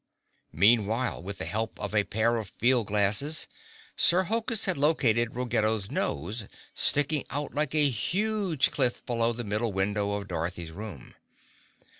Meanwhile, 0.55 1.21
with 1.21 1.37
the 1.37 1.45
help 1.45 1.79
of 1.79 1.93
a 1.93 2.03
pair 2.03 2.37
of 2.37 2.49
field 2.49 2.87
glasses, 2.87 3.47
Sir 3.95 4.23
Hokus 4.23 4.65
had 4.65 4.75
located 4.75 5.35
Ruggedo's 5.35 5.91
nose, 5.91 6.45
sticking 6.73 7.23
out 7.29 7.53
like 7.53 7.75
a 7.75 7.87
huge 7.87 8.71
cliff 8.71 9.05
below 9.05 9.31
the 9.31 9.43
middle 9.43 9.71
window 9.71 10.13
of 10.13 10.27
Dorothy's 10.27 10.71
room. 10.71 11.13